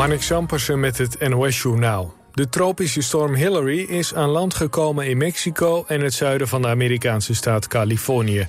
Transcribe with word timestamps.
Marnik 0.00 0.22
Sampersen 0.22 0.80
met 0.80 0.98
het 0.98 1.28
NOS-journaal. 1.28 2.14
De 2.32 2.48
tropische 2.48 3.02
storm 3.02 3.34
Hillary 3.34 3.80
is 3.80 4.14
aan 4.14 4.28
land 4.28 4.54
gekomen 4.54 5.06
in 5.06 5.16
Mexico... 5.16 5.84
en 5.86 6.00
het 6.00 6.14
zuiden 6.14 6.48
van 6.48 6.62
de 6.62 6.68
Amerikaanse 6.68 7.34
staat 7.34 7.66
Californië. 7.66 8.48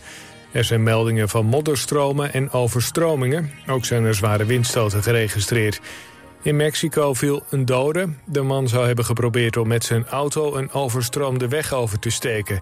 Er 0.51 0.63
zijn 0.63 0.83
meldingen 0.83 1.29
van 1.29 1.45
modderstromen 1.45 2.33
en 2.33 2.51
overstromingen. 2.51 3.51
Ook 3.67 3.85
zijn 3.85 4.03
er 4.03 4.15
zware 4.15 4.45
windstoten 4.45 5.03
geregistreerd. 5.03 5.81
In 6.41 6.55
Mexico 6.55 7.13
viel 7.13 7.43
een 7.49 7.65
dode. 7.65 8.09
De 8.25 8.41
man 8.41 8.67
zou 8.67 8.85
hebben 8.85 9.05
geprobeerd 9.05 9.57
om 9.57 9.67
met 9.67 9.83
zijn 9.83 10.07
auto... 10.07 10.55
een 10.55 10.71
overstroomde 10.71 11.47
weg 11.47 11.73
over 11.73 11.99
te 11.99 12.09
steken. 12.09 12.61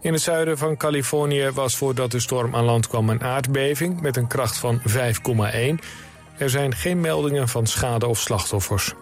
In 0.00 0.12
het 0.12 0.22
zuiden 0.22 0.58
van 0.58 0.76
Californië 0.76 1.50
was 1.54 1.76
voordat 1.76 2.10
de 2.10 2.20
storm 2.20 2.54
aan 2.54 2.64
land 2.64 2.88
kwam... 2.88 3.08
een 3.08 3.22
aardbeving 3.22 4.00
met 4.00 4.16
een 4.16 4.26
kracht 4.26 4.56
van 4.56 4.80
5,1... 4.80 5.84
Er 6.38 6.50
zijn 6.50 6.74
geen 6.74 7.00
meldingen 7.00 7.48
van 7.48 7.66
schade 7.66 8.06
of 8.06 8.18
slachtoffers. 8.18 8.94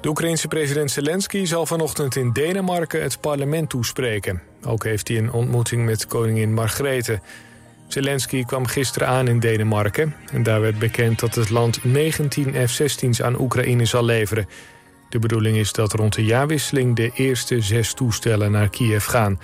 De 0.00 0.08
Oekraïense 0.08 0.48
president 0.48 0.90
Zelensky 0.90 1.44
zal 1.44 1.66
vanochtend 1.66 2.16
in 2.16 2.32
Denemarken 2.32 3.02
het 3.02 3.20
parlement 3.20 3.70
toespreken. 3.70 4.42
Ook 4.66 4.84
heeft 4.84 5.08
hij 5.08 5.18
een 5.18 5.32
ontmoeting 5.32 5.84
met 5.84 6.06
koningin 6.06 6.54
Margrethe. 6.54 7.20
Zelensky 7.88 8.44
kwam 8.44 8.66
gisteren 8.66 9.08
aan 9.08 9.28
in 9.28 9.40
Denemarken. 9.40 10.14
En 10.32 10.42
daar 10.42 10.60
werd 10.60 10.78
bekend 10.78 11.20
dat 11.20 11.34
het 11.34 11.50
land 11.50 11.84
19 11.84 12.68
F-16's 12.68 13.22
aan 13.22 13.40
Oekraïne 13.40 13.84
zal 13.84 14.04
leveren. 14.04 14.48
De 15.08 15.18
bedoeling 15.18 15.56
is 15.56 15.72
dat 15.72 15.92
rond 15.92 16.14
de 16.14 16.24
jaarwisseling 16.24 16.96
de 16.96 17.10
eerste 17.14 17.60
zes 17.60 17.94
toestellen 17.94 18.50
naar 18.50 18.68
Kiev 18.68 19.06
gaan. 19.06 19.40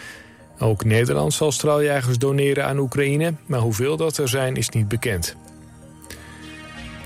Ook 0.59 0.85
Nederland 0.85 1.33
zal 1.33 1.53
straaljagers 1.53 2.19
doneren 2.19 2.67
aan 2.67 2.79
Oekraïne... 2.79 3.35
maar 3.47 3.61
hoeveel 3.61 3.97
dat 3.97 4.17
er 4.17 4.29
zijn 4.29 4.57
is 4.57 4.69
niet 4.69 4.89
bekend. 4.89 5.37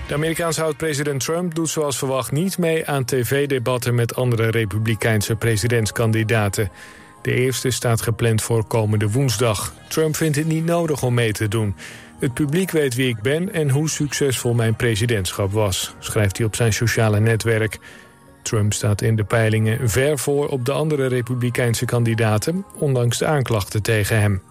De 0.07 0.13
Amerikaanse 0.13 0.63
oud-president 0.63 1.23
Trump 1.23 1.55
doet 1.55 1.69
zoals 1.69 1.97
verwacht 1.97 2.31
niet 2.31 2.57
mee 2.57 2.87
aan 2.87 3.05
tv-debatten 3.05 3.95
met 3.95 4.15
andere 4.15 4.49
republikeinse 4.49 5.35
presidentskandidaten. 5.35 6.69
De 7.21 7.33
eerste 7.33 7.69
staat 7.69 8.01
gepland 8.01 8.41
voor 8.41 8.65
komende 8.65 9.09
woensdag. 9.09 9.73
Trump 9.87 10.15
vindt 10.15 10.35
het 10.35 10.47
niet 10.47 10.65
nodig 10.65 11.03
om 11.03 11.13
mee 11.13 11.31
te 11.31 11.47
doen. 11.47 11.75
Het 12.19 12.33
publiek 12.33 12.71
weet 12.71 12.95
wie 12.95 13.07
ik 13.07 13.21
ben 13.21 13.53
en 13.53 13.69
hoe 13.69 13.89
succesvol 13.89 14.53
mijn 14.53 14.75
presidentschap 14.75 15.51
was, 15.51 15.95
schrijft 15.99 16.37
hij 16.37 16.45
op 16.45 16.55
zijn 16.55 16.73
sociale 16.73 17.19
netwerk. 17.19 17.79
Trump 18.41 18.73
staat 18.73 19.01
in 19.01 19.15
de 19.15 19.23
peilingen 19.23 19.89
ver 19.89 20.17
voor 20.17 20.47
op 20.47 20.65
de 20.65 20.71
andere 20.71 21.07
republikeinse 21.07 21.85
kandidaten, 21.85 22.65
ondanks 22.75 23.17
de 23.17 23.25
aanklachten 23.25 23.81
tegen 23.81 24.19
hem. 24.19 24.41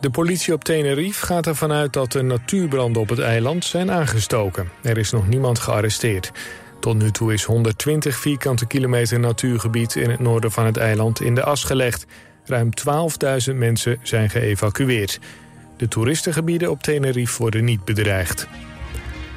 De 0.00 0.10
politie 0.10 0.54
op 0.54 0.64
Tenerife 0.64 1.26
gaat 1.26 1.46
ervan 1.46 1.72
uit 1.72 1.92
dat 1.92 2.12
de 2.12 2.22
natuurbranden 2.22 3.02
op 3.02 3.08
het 3.08 3.18
eiland 3.18 3.64
zijn 3.64 3.90
aangestoken. 3.90 4.70
Er 4.82 4.98
is 4.98 5.10
nog 5.10 5.28
niemand 5.28 5.58
gearresteerd. 5.58 6.32
Tot 6.78 6.98
nu 6.98 7.10
toe 7.10 7.32
is 7.32 7.44
120 7.44 8.16
vierkante 8.16 8.66
kilometer 8.66 9.20
natuurgebied 9.20 9.96
in 9.96 10.10
het 10.10 10.20
noorden 10.20 10.52
van 10.52 10.66
het 10.66 10.76
eiland 10.76 11.20
in 11.20 11.34
de 11.34 11.44
as 11.44 11.64
gelegd. 11.64 12.06
Ruim 12.44 12.70
12.000 13.50 13.54
mensen 13.54 13.98
zijn 14.02 14.30
geëvacueerd. 14.30 15.18
De 15.76 15.88
toeristengebieden 15.88 16.70
op 16.70 16.82
Tenerife 16.82 17.38
worden 17.38 17.64
niet 17.64 17.84
bedreigd. 17.84 18.46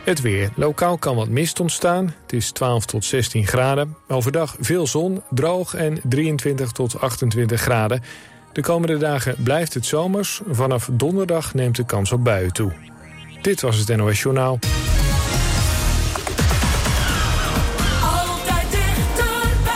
Het 0.04 0.22
weer. 0.22 0.50
Lokaal 0.56 0.98
kan 0.98 1.16
wat 1.16 1.30
mist 1.30 1.60
ontstaan. 1.60 2.14
Het 2.22 2.34
is 2.34 2.52
12 2.52 2.86
tot 2.86 3.06
16 3.06 3.48
graden. 3.48 3.98
Overdag 4.08 4.56
veel 4.60 4.88
zon, 4.88 5.22
droog 5.30 5.74
en 5.74 6.00
23 6.04 6.72
tot 6.72 7.00
28 7.00 7.62
graden. 7.62 8.02
De 8.54 8.62
komende 8.62 8.98
dagen 8.98 9.36
blijft 9.44 9.74
het 9.74 9.86
zomers. 9.86 10.42
Vanaf 10.50 10.90
donderdag 10.92 11.54
neemt 11.54 11.76
de 11.76 11.86
kans 11.86 12.12
op 12.12 12.24
buien 12.24 12.54
toe. 12.54 12.72
Dit 13.42 13.62
was 13.62 13.78
het 13.78 13.98
NOS 13.98 14.22
Journaal. 14.22 14.60
Altijd 18.02 18.72
dichterbij. 18.72 19.76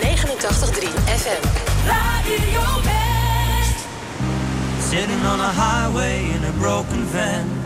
89.3 0.00 0.88
FM. 1.04 1.46
Radio 1.86 2.82
West. 2.82 3.86
Sitting 4.90 5.22
on 5.32 5.40
a 5.40 5.50
highway 5.50 6.18
in 6.18 6.44
a 6.44 6.52
broken 6.58 7.06
van. 7.10 7.60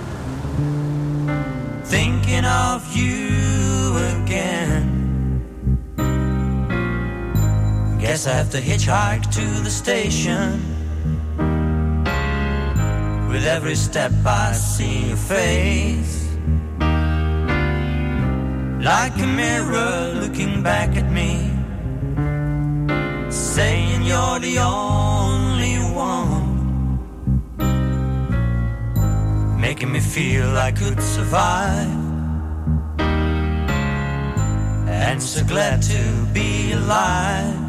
Thinking 1.89 2.47
of 2.47 2.95
you 2.95 3.97
again. 4.25 4.76
Guess 8.07 8.29
I 8.29 8.35
have 8.35 8.51
to 8.51 8.61
hitchhike 8.61 9.29
to 9.35 9.45
the 9.65 9.69
station. 9.69 10.63
With 13.29 13.45
every 13.45 13.75
step 13.75 14.13
I 14.25 14.53
see 14.53 15.09
your 15.09 15.17
face. 15.17 16.29
Like 18.81 19.19
a 19.19 19.27
mirror 19.27 20.13
looking 20.23 20.63
back 20.63 20.95
at 20.95 21.11
me. 21.11 21.51
Saying 23.29 24.05
you're 24.05 24.39
the 24.39 24.59
only 24.61 25.79
one. 25.93 26.47
Making 29.61 29.91
me 29.91 29.99
feel 29.99 30.57
I 30.57 30.71
could 30.71 31.03
survive. 31.03 31.91
And 34.87 35.21
so 35.21 35.45
glad 35.45 35.83
to 35.83 36.27
be 36.33 36.71
alive. 36.71 37.66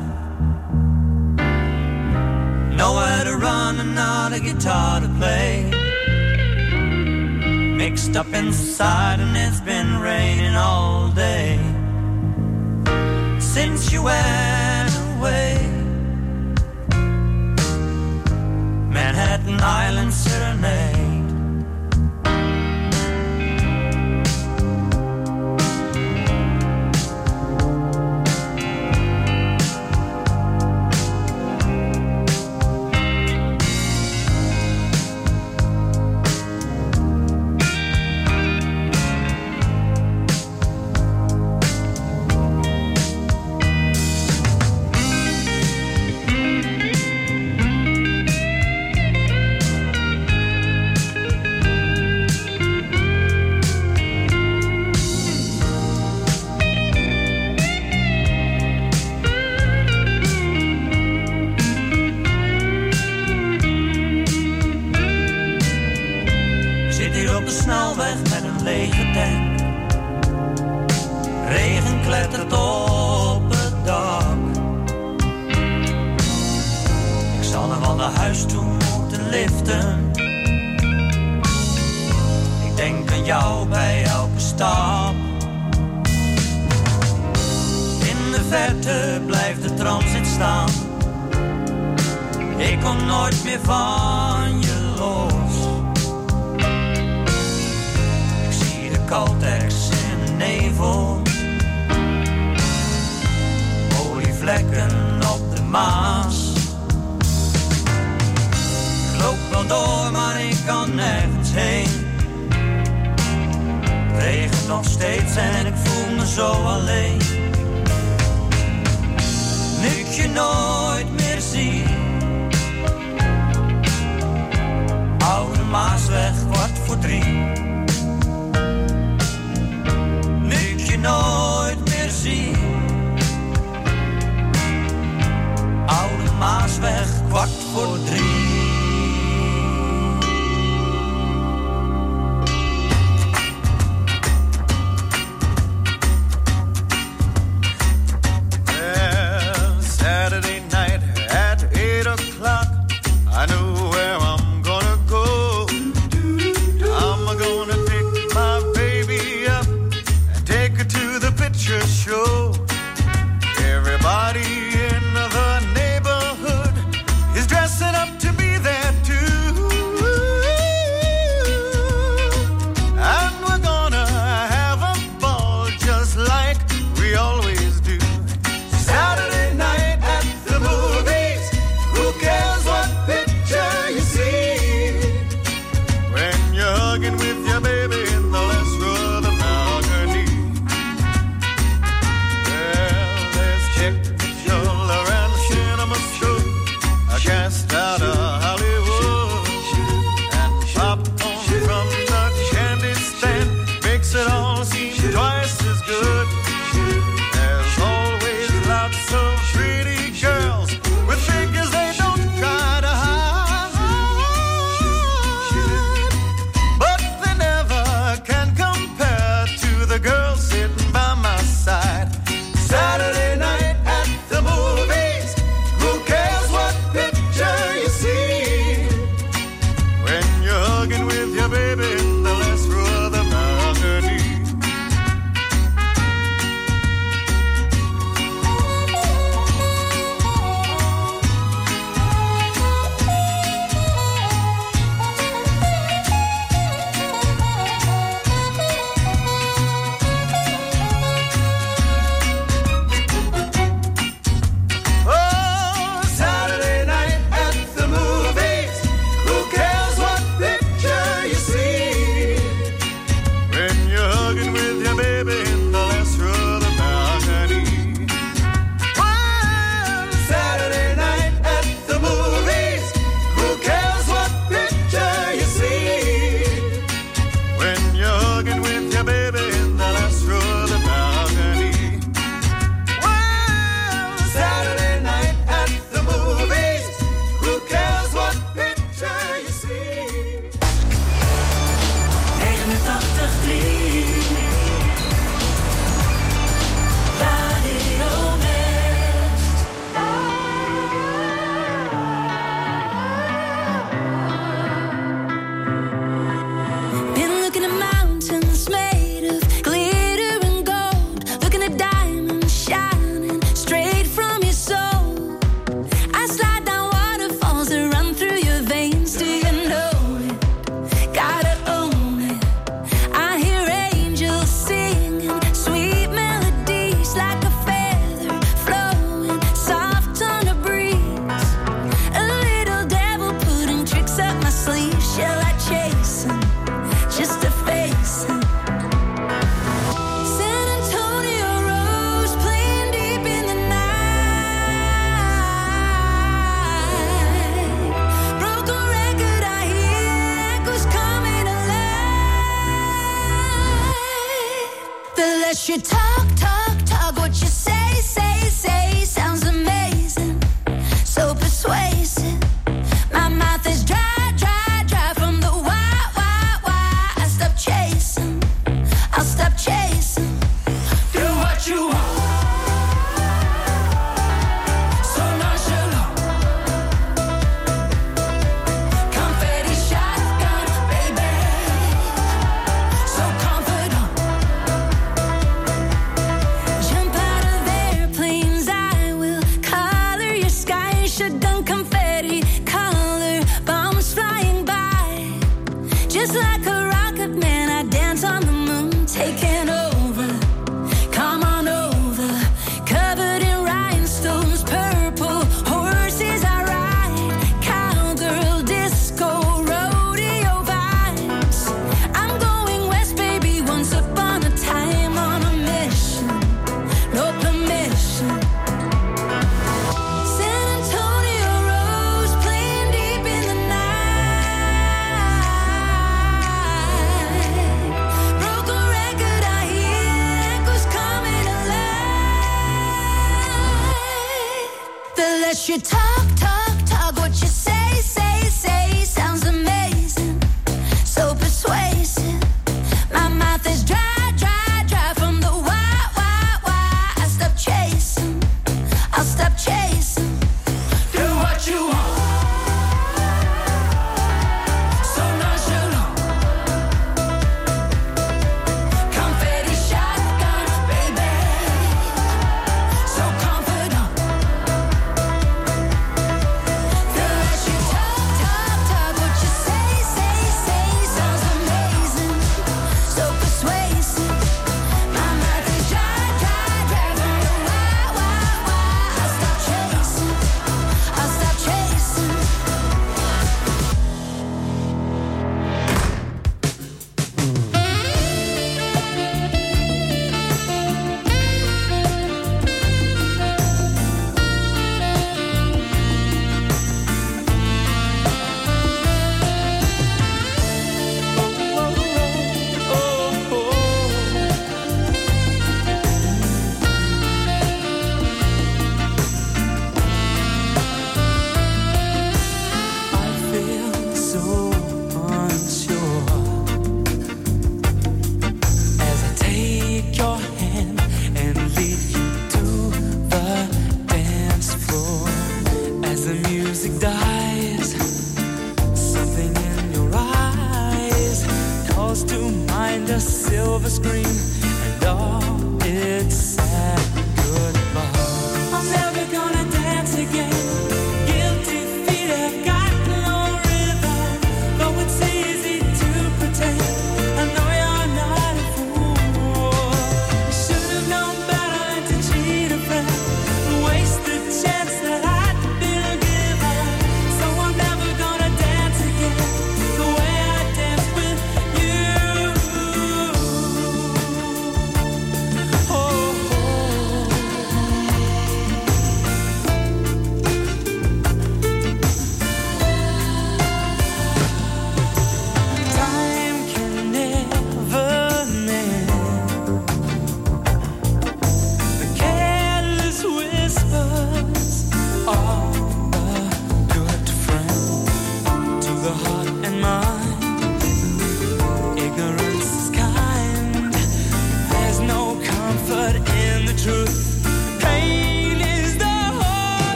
Nowhere 2.78 3.24
to 3.24 3.36
run 3.38 3.80
and 3.80 3.96
not 3.96 4.34
a 4.34 4.40
guitar 4.40 5.02
to 5.02 5.10
play. 5.20 5.72
Mixed 7.76 8.16
up 8.16 8.32
inside, 8.34 9.20
and 9.20 9.36
it's 9.36 9.62
been 9.62 10.00
raining 10.00 10.56
all 10.56 11.10
day. 11.10 11.60
Since 13.40 13.92
you 13.92 14.04
went 14.04 14.92
away, 15.16 15.58
Manhattan 18.98 19.60
Island 19.60 20.14
Serenade. 20.14 21.07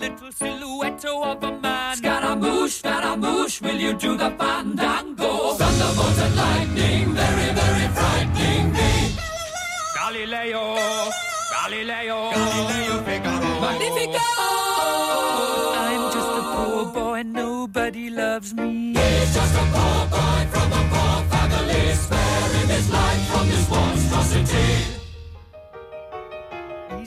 Little 0.00 0.32
silhouette 0.32 1.04
of 1.04 1.44
a 1.44 1.52
man. 1.60 1.96
Scaramouche, 1.96 2.78
Scaramouche, 2.78 3.60
will 3.60 3.76
you 3.76 3.92
do 3.92 4.16
the 4.16 4.30
fandango? 4.38 5.52
Thunderbolt 5.60 6.18
and 6.18 6.36
lightning, 6.36 7.14
very, 7.14 7.48
very 7.60 7.88
frightening 7.96 8.72
me. 8.72 8.90
Galileo, 9.94 10.64
Galileo, 11.52 12.18
Galileo 12.32 12.96
Figaro. 13.06 13.60
Magnifico! 13.60 14.26
I'm 15.86 16.04
just 16.14 16.32
a 16.40 16.42
poor 16.54 16.84
boy, 16.94 17.14
and 17.20 17.32
nobody 17.34 18.08
loves 18.08 18.54
me. 18.54 18.94
He's 18.94 19.34
just 19.34 19.54
a 19.54 19.64
poor 19.74 20.00
boy 20.14 20.40
from 20.52 20.72
a 20.80 20.82
poor 20.92 21.16
family, 21.32 21.94
sparing 21.94 22.68
his 22.68 22.90
life 22.90 23.22
from 23.30 23.48
this 23.48 23.68
monstrosity. 23.68 24.99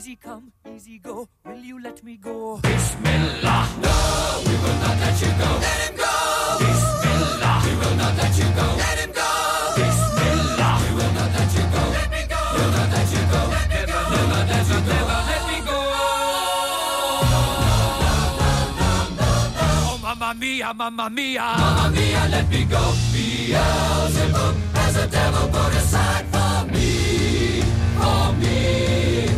Easy 0.04 0.16
come, 0.16 0.52
easy 0.76 0.98
go. 0.98 1.26
Will 1.46 1.64
you 1.64 1.80
let 1.82 2.04
me 2.04 2.18
go? 2.18 2.58
Bismillah. 2.62 3.64
No, 3.80 4.42
we 4.44 4.52
will 4.52 4.78
not 4.84 5.00
let 5.00 5.16
you 5.16 5.32
go. 5.40 5.48
Let 5.64 5.80
him 5.80 5.96
go. 5.96 6.12
Bismillah. 6.60 7.56
We 7.64 7.72
will 7.80 7.96
not 7.96 8.12
let 8.20 8.36
you 8.36 8.44
go. 8.52 8.66
Let 8.84 8.98
him 9.00 9.12
go. 9.16 9.30
Bismillah. 9.80 10.76
We 10.84 10.90
will 10.92 11.12
not 11.16 11.32
let 11.32 11.48
you 11.56 11.64
go. 11.72 11.82
Let 11.96 12.08
me 12.12 12.20
go. 12.28 12.36
We'll 12.52 12.68
not 12.76 12.88
let 12.92 13.08
you 13.16 13.24
go. 13.32 13.40
Let 13.48 13.64
me 13.72 13.80
go. 13.88 13.96
We'll 14.12 14.28
not 14.28 14.44
let 14.52 14.68
you 14.68 14.76
go. 14.84 14.92
Never 14.92 15.20
let 15.24 15.42
me 15.48 15.58
go. 15.64 15.78
Oh, 19.88 19.96
mamma 20.02 20.30
mia, 20.38 20.68
mamma 20.74 21.08
mia. 21.08 21.48
Mamma 21.56 21.88
mia, 21.96 22.28
let 22.28 22.46
me 22.50 22.64
go. 22.66 22.92
Beelzebub 23.08 24.54
has 24.76 24.96
a 24.98 25.06
devil 25.08 25.48
put 25.48 25.72
aside 25.80 26.26
for 26.28 26.66
me. 26.70 27.64
For 27.96 28.32
me. 28.36 29.33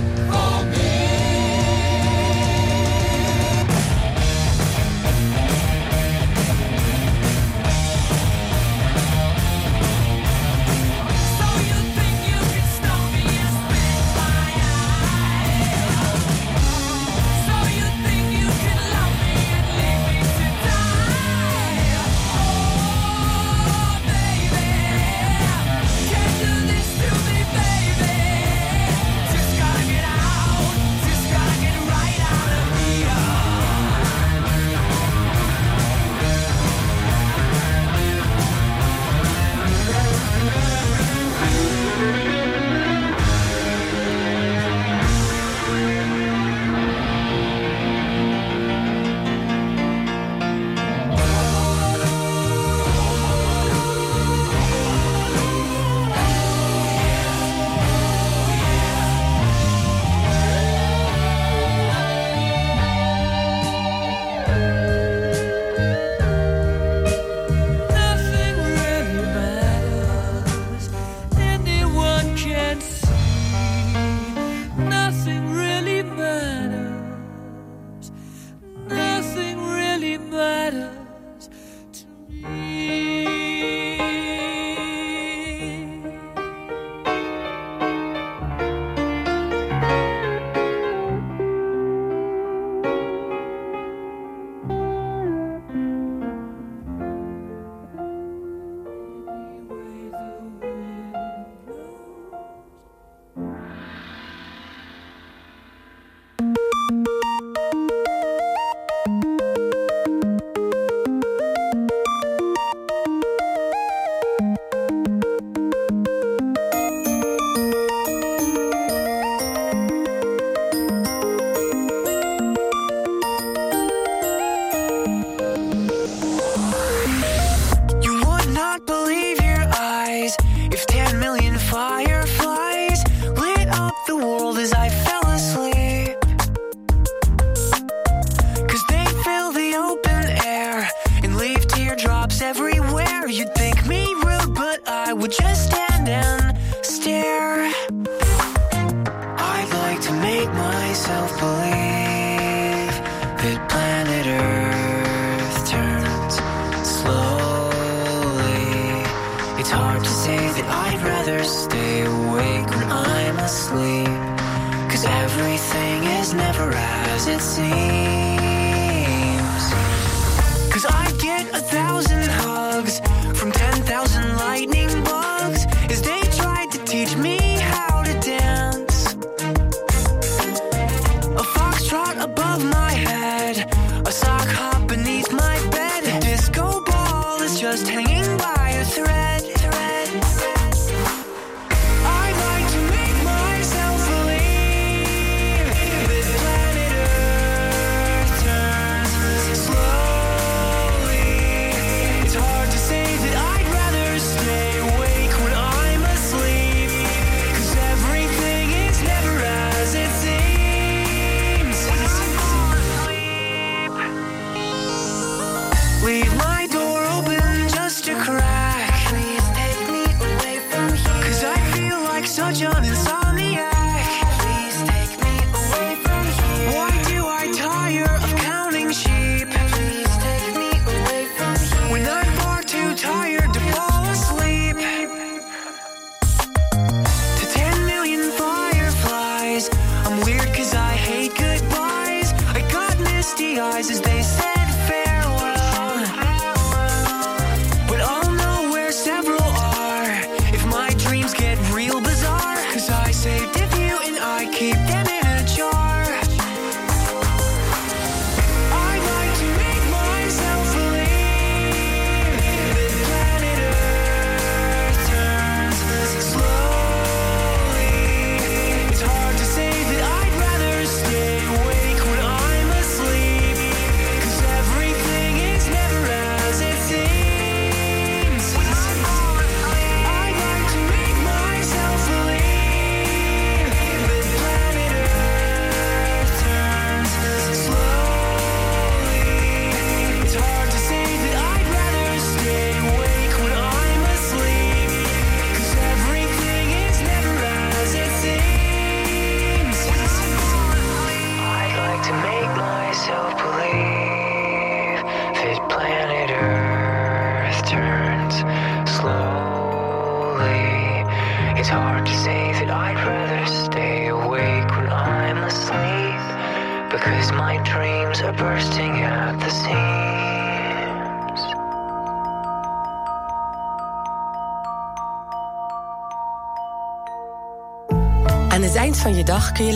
never 166.36 166.72
as 166.72 167.26
it 167.26 167.40
seems. 167.40 168.25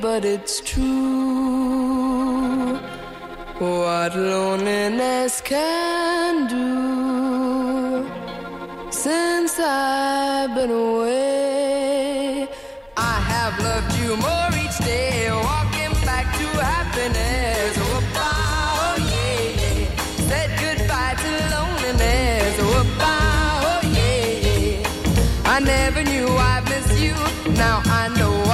but 0.00 0.24
it's 0.24 0.60
true. 0.60 1.96
What 3.58 4.14
loneliness 4.16 5.40
can 5.40 6.46
do 6.48 8.06
since 8.90 9.58
I've 9.58 10.54
been 10.54 10.70
away. 10.70 12.48
I 12.96 13.20
have 13.32 13.58
loved 13.60 13.92
you 14.00 14.16
more 14.16 14.50
each 14.64 14.78
day, 14.78 15.30
walking 15.30 15.92
back 16.04 16.26
to 16.38 16.46
happiness. 16.72 17.76
Oh, 17.78 18.02
oh 18.16 18.96
yeah, 19.12 19.42
yeah. 19.62 19.86
Said 20.28 20.50
goodbye 20.60 21.16
to 21.24 21.30
loneliness. 21.54 22.54
Oh, 22.60 22.84
oh 23.00 23.80
yeah, 23.98 24.26
yeah. 24.46 25.52
I 25.54 25.60
never 25.60 26.02
knew 26.04 26.28
I'd 26.28 26.64
miss 26.68 26.88
you. 27.00 27.14
Now 27.54 27.80
I 27.84 28.08
know. 28.18 28.45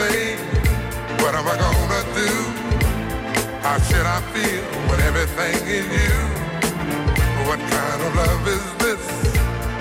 Say? 0.00 0.36
What 1.20 1.34
am 1.38 1.46
I 1.52 1.56
gonna 1.64 2.02
do? 2.20 2.32
How 3.64 3.76
should 3.86 4.06
I 4.16 4.20
feel 4.32 4.64
when 4.88 4.98
everything 5.10 5.60
is 5.78 5.88
you? 6.00 6.16
What 7.48 7.60
kind 7.74 8.00
of 8.06 8.10
love 8.22 8.44
is 8.56 8.66
this 8.82 9.04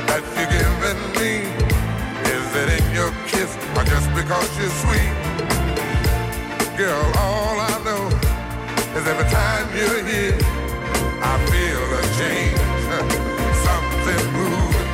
that 0.09 0.23
you're 0.35 0.51
giving 0.57 1.01
me? 1.19 1.33
Is 2.35 2.47
it 2.61 2.69
in 2.77 2.85
your 2.99 3.11
kiss 3.31 3.51
or 3.77 3.83
just 3.93 4.07
because 4.19 4.49
you're 4.59 4.75
sweet? 4.83 5.15
Girl, 6.79 7.05
all 7.23 7.57
I 7.71 7.75
know 7.87 8.03
is 8.97 9.05
every 9.11 9.29
time 9.39 9.65
you're 9.77 10.03
here, 10.11 10.37
I 11.31 11.33
feel 11.51 11.83
a 11.99 12.03
change. 12.19 12.59
Something 13.67 14.23
moving. 14.37 14.89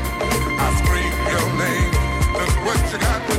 I 0.66 0.68
scream 0.82 1.16
your 1.34 1.48
name. 1.64 1.92
Look 2.40 2.56
what 2.66 2.80
you 2.92 3.00
got 3.00 3.35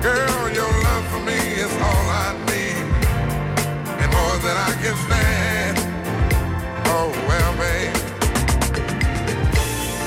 Girl, 0.00 0.48
your 0.48 0.72
love 0.86 1.06
for 1.12 1.20
me 1.20 1.36
is 1.60 1.72
all 1.88 2.06
I 2.08 2.32
need 2.48 2.86
and 4.00 4.10
more 4.16 4.36
than 4.40 4.56
I 4.56 4.72
can 4.80 4.96
stand. 5.04 5.76
Oh, 6.86 7.12
well, 7.28 7.52
babe, 7.60 7.96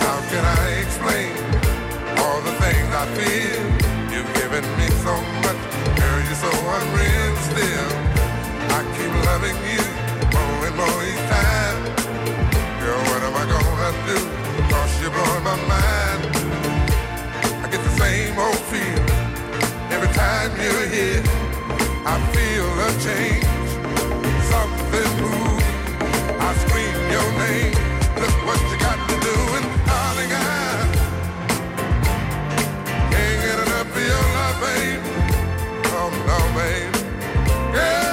how 0.02 0.18
can 0.32 0.44
I 0.44 0.82
explain 0.82 1.32
all 2.18 2.42
the 2.42 2.54
things 2.58 2.90
I 2.90 3.06
feel? 3.14 3.62
You've 4.12 4.34
given 4.34 4.66
me 4.80 4.88
so 5.06 5.14
much, 5.46 5.62
girl, 5.94 6.20
you're 6.26 6.42
so 6.42 6.52
unreal 6.78 7.36
still. 7.54 7.90
I 8.78 8.82
keep 8.98 9.14
loving 9.30 9.58
you 9.70 9.84
more 10.76 11.04
each 11.04 11.26
time. 11.30 11.80
Girl, 12.82 13.00
what 13.10 13.22
am 13.22 13.36
I 13.36 13.46
gonna 13.54 13.92
do? 14.08 14.49
You're 15.10 15.24
blowing 15.26 15.44
my 15.44 15.56
mind. 15.56 16.22
I 17.64 17.68
get 17.72 17.82
the 17.84 17.90
same 17.98 18.38
old 18.38 18.62
feel 18.70 19.04
every 19.90 20.12
time 20.14 20.52
you're 20.62 20.88
here. 20.88 21.24
I 22.06 22.16
feel 22.34 22.68
a 22.86 22.90
change, 23.06 23.46
something 24.52 25.12
moving. 25.22 25.76
I 26.40 26.50
scream 26.62 26.96
your 27.16 27.30
name. 27.42 27.74
Look 28.22 28.36
what 28.46 28.60
you 28.70 28.78
got 28.78 29.00
to 29.10 29.16
do, 29.28 29.36
and 29.58 29.68
darling, 29.88 30.32
I 30.32 30.42
can't 33.10 33.40
get 33.42 33.58
enough 33.66 33.96
of 33.96 34.04
your 34.12 34.26
love, 34.38 34.58
baby. 34.62 35.10
Oh 35.98 36.10
no, 36.30 36.38
baby. 36.58 37.00
Girl, 37.74 38.09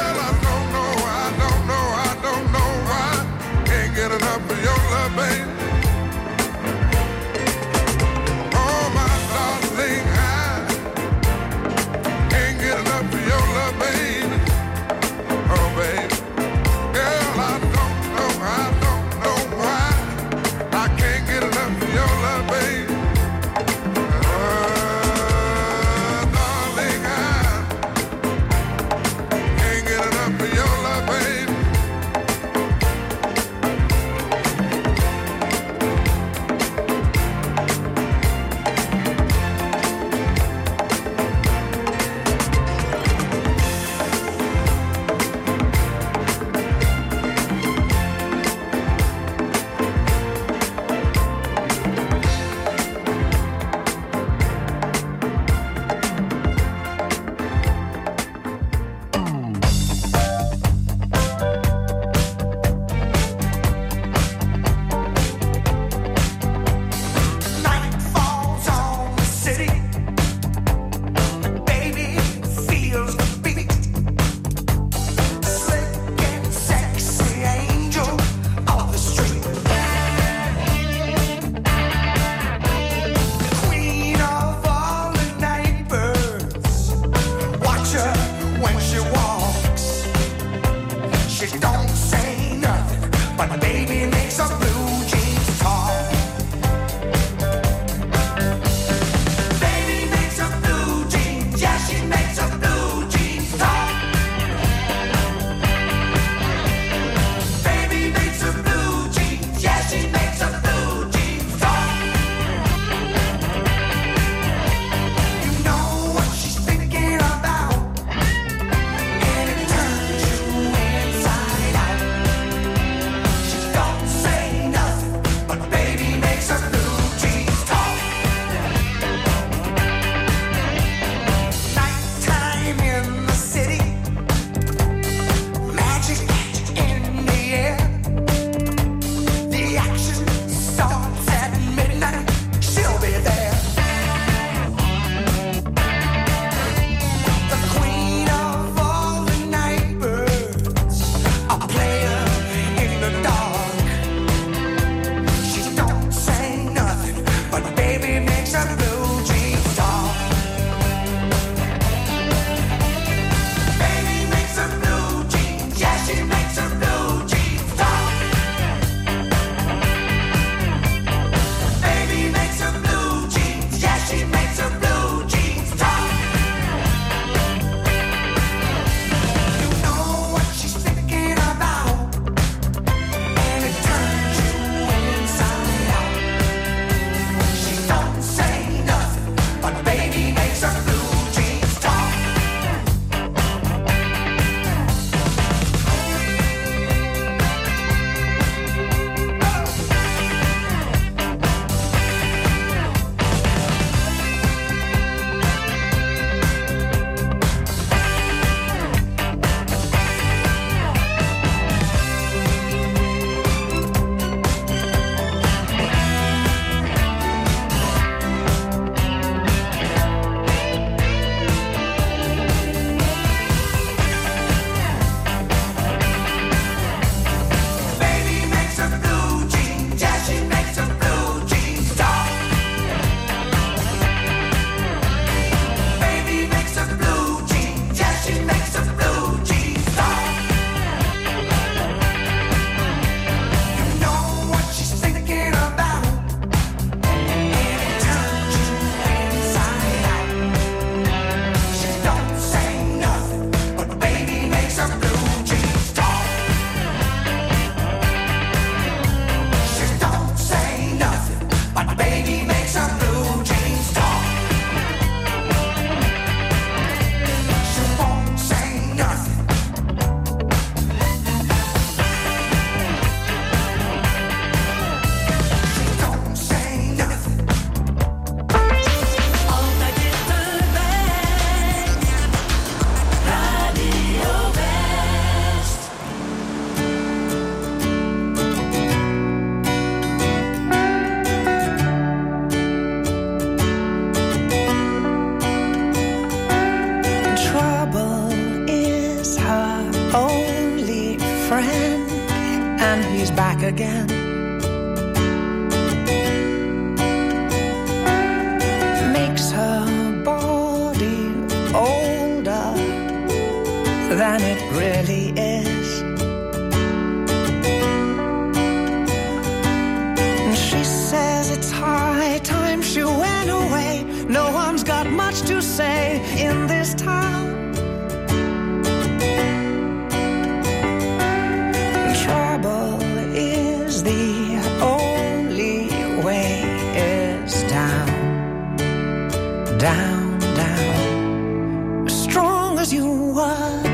you 342.93 343.33
were, 343.35 343.86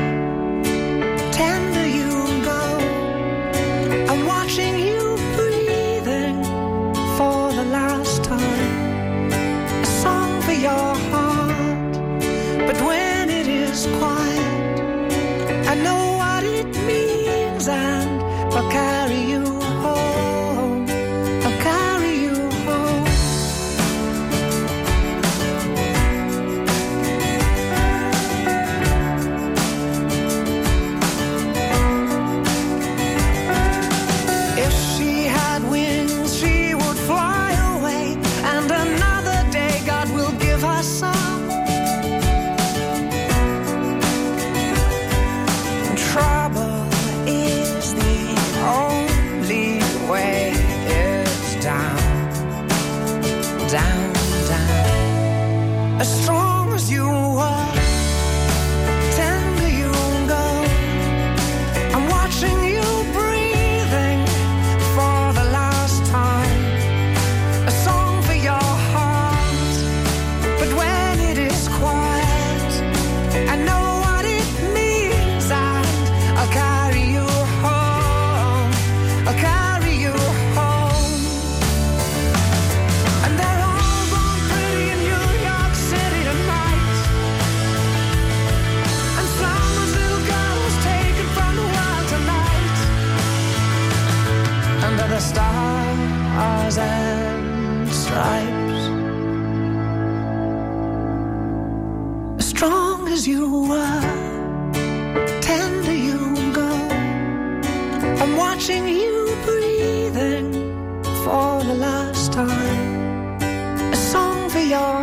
time. 112.33 113.93
A 113.93 113.95
song 113.95 114.49
for 114.49 114.59
your 114.59 115.02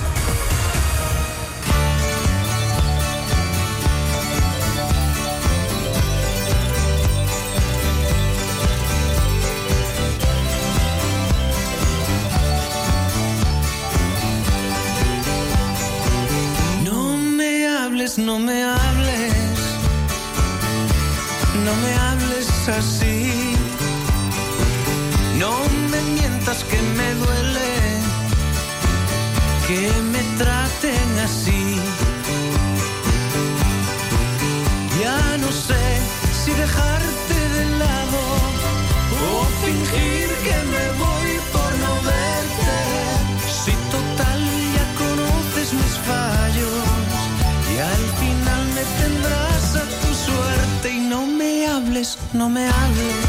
no 52.41 52.49
me 52.49 52.65
hables. 52.67 53.20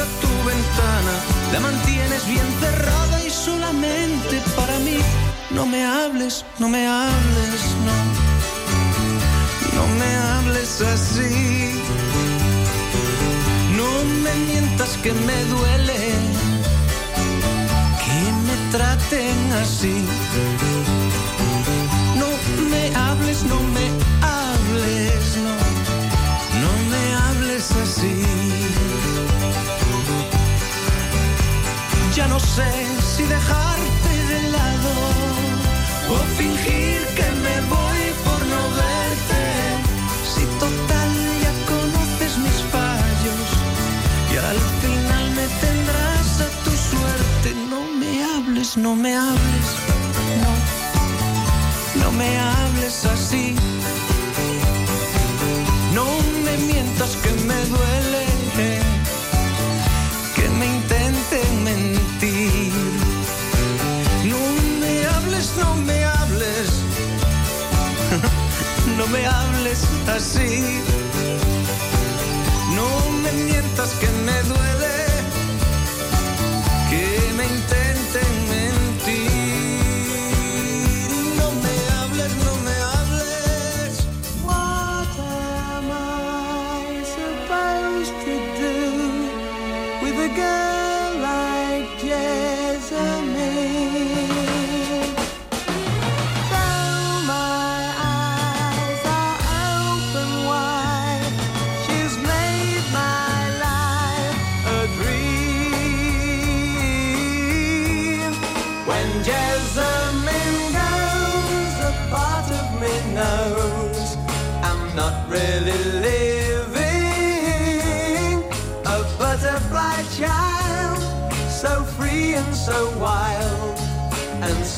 a 0.00 0.06
tu 0.22 0.32
ventana, 0.46 1.14
la 1.52 1.60
mantienes 1.60 2.26
bien 2.26 2.46
cerrada 2.60 3.24
y 3.24 3.30
solamente 3.30 4.40
para 4.56 4.78
mí. 4.80 4.98
No 5.50 5.66
me 5.66 5.84
hables, 5.84 6.44
no 6.58 6.68
me 6.68 6.86
hables, 6.86 7.62
no. 7.86 7.96
No 9.76 9.84
me 10.00 10.10
hables 10.30 10.80
así. 10.80 11.82
No 13.76 13.90
me 14.24 14.34
mientas 14.46 14.96
que 15.02 15.12
me 15.12 15.44
duele 15.44 16.00
que 18.04 18.20
me 18.46 18.56
traten 18.72 19.52
así. 19.62 20.04
No 22.20 22.28
me 22.70 22.94
hables, 22.94 23.42
no 23.44 23.60
me 23.74 23.86
hables, 24.22 25.36
no. 25.44 25.67
sé 32.54 32.70
si 33.16 33.22
dejarte 33.24 34.12
de 34.32 34.40
lado 34.56 34.92
o 36.14 36.16
fingir 36.38 37.00
que 37.18 37.28
me 37.44 37.56
voy 37.74 38.02
por 38.26 38.40
no 38.52 38.62
verte. 38.80 39.44
Si 40.32 40.44
total 40.64 41.10
ya 41.44 41.52
conoces 41.72 42.32
mis 42.44 42.58
fallos 42.74 43.48
y 44.32 44.36
al 44.50 44.60
final 44.82 45.24
me 45.38 45.46
tendrás 45.64 46.28
a 46.46 46.48
tu 46.64 46.72
suerte. 46.90 47.48
No 47.72 47.80
me 48.00 48.10
hables, 48.32 48.76
no 48.76 48.94
me 48.96 49.12
hables, 49.16 49.68
no, 50.42 50.52
no 52.02 52.12
me 52.12 52.28
hables 52.38 53.04
así. 53.04 53.57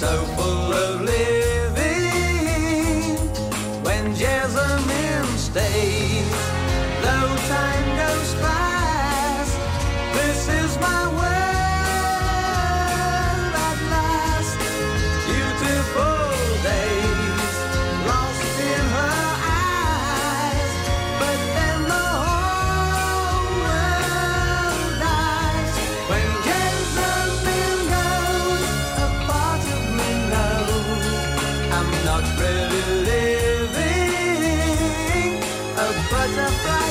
so 0.00 0.24
full. 0.34 0.59
butterfly. 36.20 36.89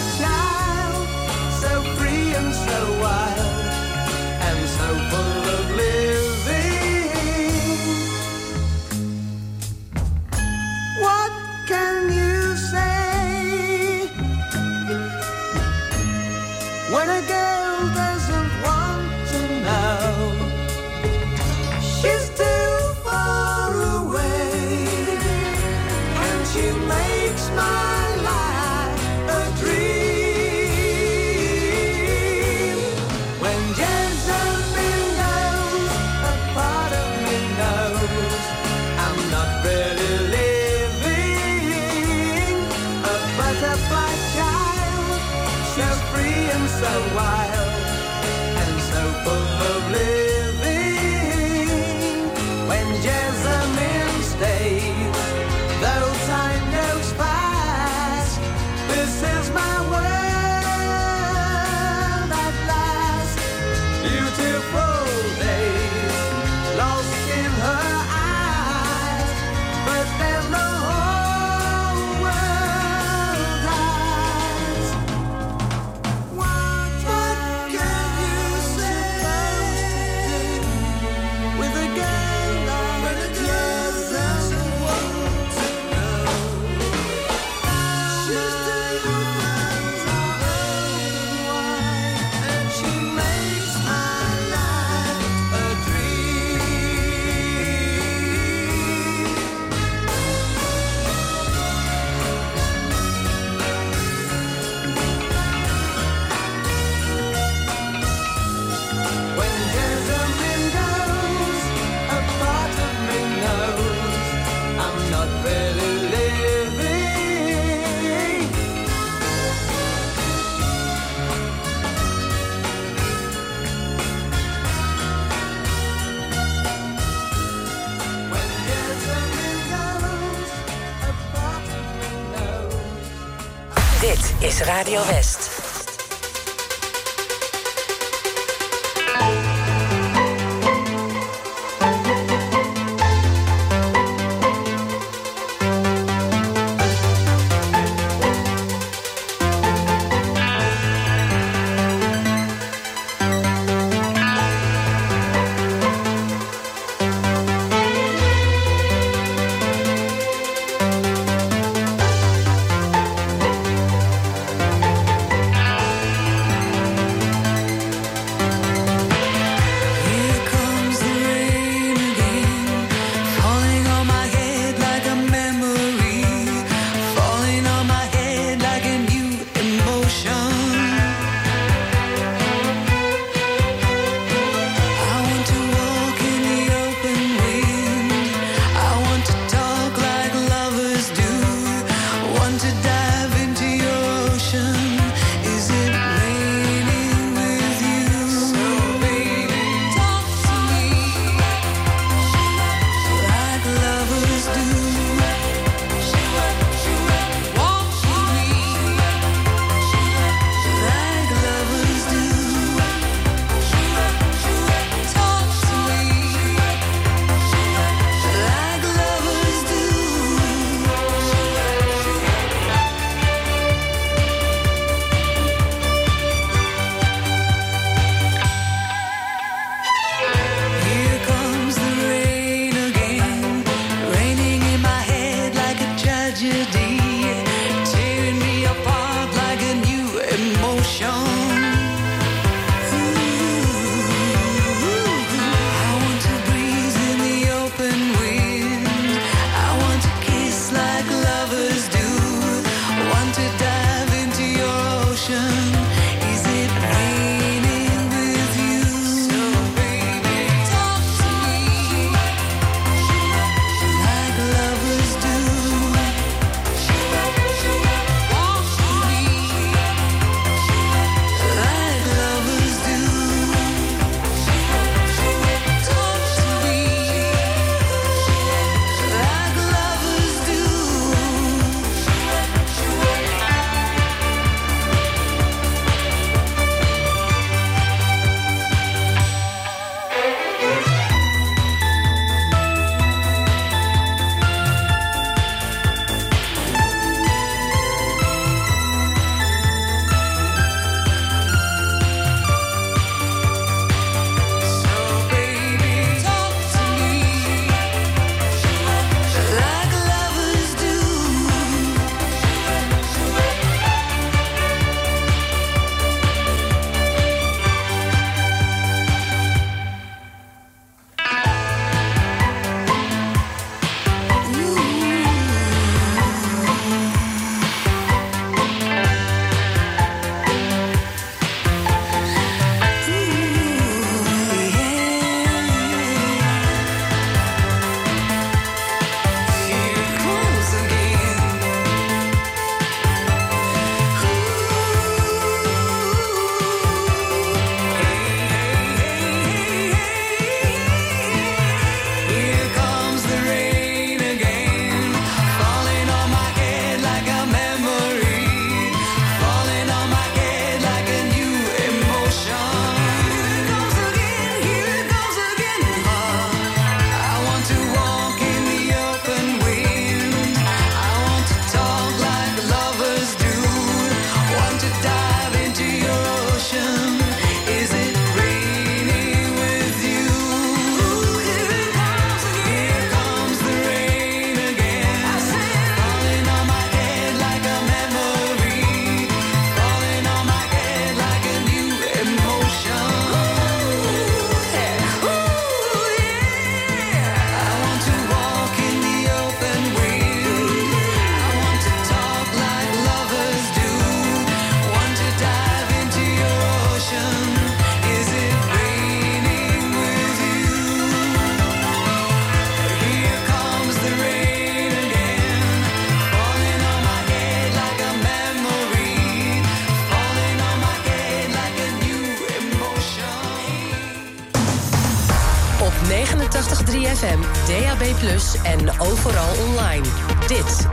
Radio 134.79 135.01
West. 135.01 135.48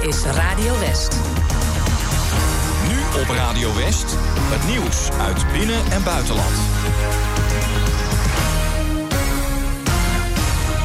es 0.09 0.25
radio. 0.25 0.46